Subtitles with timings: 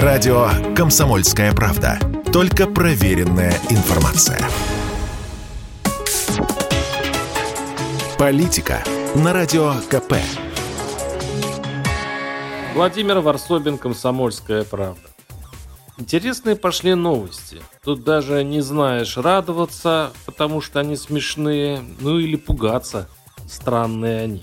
[0.00, 1.98] Радио «Комсомольская правда».
[2.32, 4.40] Только проверенная информация.
[8.18, 8.82] Политика
[9.14, 10.14] на Радио КП.
[12.74, 15.02] Владимир Варсобин, «Комсомольская правда».
[15.98, 17.60] Интересные пошли новости.
[17.84, 23.10] Тут даже не знаешь, радоваться, потому что они смешные, ну или пугаться.
[23.46, 24.42] Странные они.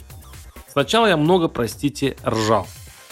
[0.68, 2.68] Сначала я много, простите, ржал.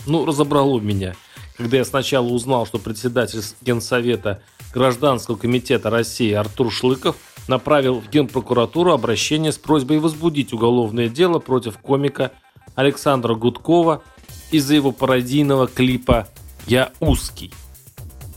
[0.06, 1.16] Ну, разобрало меня.
[1.58, 4.42] Когда я сначала узнал, что председатель Генсовета
[4.74, 7.16] Гражданского комитета России Артур Шлыков
[7.48, 12.32] направил в Генпрокуратуру обращение с просьбой возбудить уголовное дело против комика
[12.76, 14.04] Александра Гудкова
[14.52, 16.28] из-за его пародийного клипа
[16.68, 17.52] «Я узкий».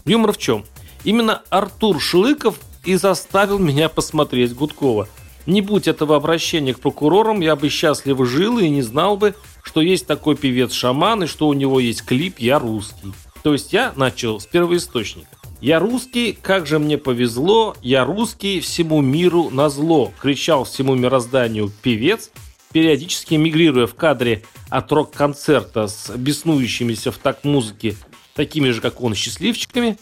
[0.07, 0.65] Юмор в чем?
[1.05, 5.09] Именно Артур Шлыков и заставил меня посмотреть Гудкова.
[5.47, 9.35] Не будь этого обращения к прокурорам, я бы счастливо жил и не знал бы,
[9.71, 13.13] что есть такой певец-шаман и что у него есть клип «Я русский».
[13.45, 15.29] То есть я начал с первоисточника.
[15.61, 21.71] «Я русский, как же мне повезло, я русский, всему миру на зло!» кричал всему мирозданию
[21.83, 22.33] певец,
[22.73, 27.97] периодически мигрируя в кадре от рок-концерта с беснующимися в такт музыки
[28.35, 29.99] такими же, как он, счастливчиками,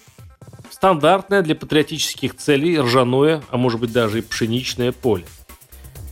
[0.70, 5.26] стандартное для патриотических целей ржаное, а может быть даже и пшеничное поле.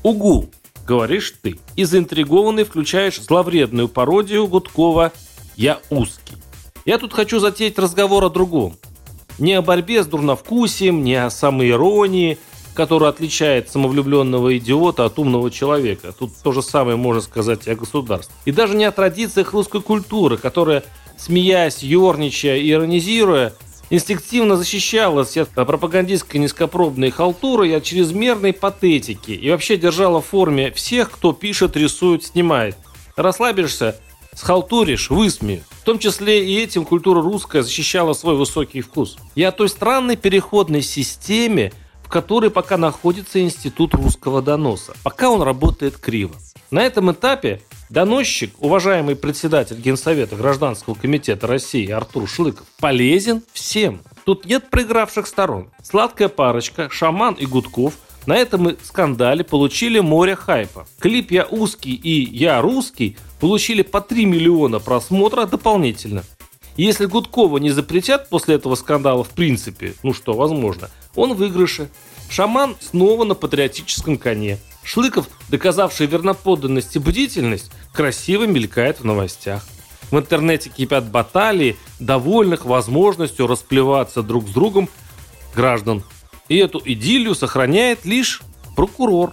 [0.02, 0.50] «Угу!»—
[0.86, 5.12] говоришь ты, и заинтригованный включаешь зловредную пародию Гудкова
[5.56, 6.36] «Я узкий».
[6.84, 8.76] Я тут хочу затеять разговор о другом.
[9.38, 12.38] Не о борьбе с дурновкусием, не о самоиронии,
[12.74, 16.12] которая отличает самовлюбленного идиота от умного человека.
[16.12, 18.34] Тут то же самое можно сказать и о государстве.
[18.44, 20.84] И даже не о традициях русской культуры, которая
[21.18, 23.54] смеясь, ерничая и иронизируя,
[23.90, 30.72] инстинктивно защищалась от пропагандистской низкопробной халтуры и от чрезмерной патетики, и вообще держала в форме
[30.72, 32.76] всех, кто пишет, рисует, снимает.
[33.16, 33.96] Расслабишься,
[34.34, 35.62] схалтуришь, высмею.
[35.80, 39.16] В том числе и этим культура русская защищала свой высокий вкус.
[39.34, 44.94] И о той странной переходной системе, в которой пока находится институт русского доноса.
[45.02, 46.34] Пока он работает криво.
[46.70, 54.00] На этом этапе Доносчик, уважаемый председатель Генсовета Гражданского комитета России Артур Шлыков, полезен всем.
[54.24, 55.70] Тут нет проигравших сторон.
[55.84, 57.94] Сладкая парочка, Шаман и Гудков
[58.26, 60.88] на этом скандале получили море хайпа.
[60.98, 66.24] Клип «Я узкий» и «Я русский» получили по 3 миллиона просмотра дополнительно.
[66.76, 71.88] Если Гудкова не запретят после этого скандала в принципе, ну что, возможно, он в выигрыше.
[72.28, 74.58] Шаман снова на патриотическом коне.
[74.82, 79.66] Шлыков, доказавший верноподданность и бдительность, красиво мелькает в новостях.
[80.10, 84.88] В интернете кипят баталии, довольных возможностью расплеваться друг с другом
[85.54, 86.04] граждан.
[86.48, 88.42] И эту идиллию сохраняет лишь
[88.76, 89.32] прокурор.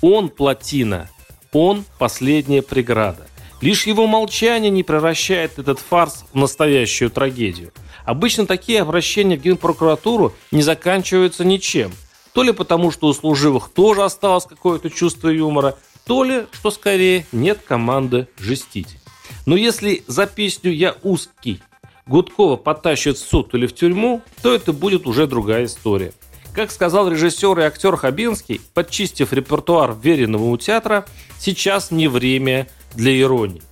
[0.00, 1.08] Он плотина,
[1.52, 3.28] он последняя преграда.
[3.60, 7.72] Лишь его молчание не превращает этот фарс в настоящую трагедию.
[8.04, 11.92] Обычно такие обращения в Генпрокуратуру не заканчиваются ничем–
[12.38, 15.76] то ли потому, что у служивых тоже осталось какое-то чувство юмора,
[16.08, 18.96] то ли, что скорее, нет команды жестить.
[19.44, 21.60] Но если за песню «Я узкий»
[22.06, 26.14] Гудкова потащат в суд или в тюрьму, то это будет уже другая история.
[26.54, 31.04] Как сказал режиссер и актер Хабинский, подчистив репертуар веренного театра,
[31.38, 33.62] сейчас не время для иронии.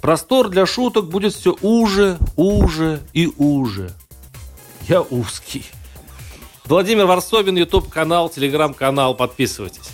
[0.00, 3.90] Простор для шуток будет все уже, уже и уже.
[4.88, 5.64] Я узкий.
[6.66, 9.16] Владимир Варсобин, YouTube канал, телеграм-канал.
[9.16, 9.93] Подписывайтесь.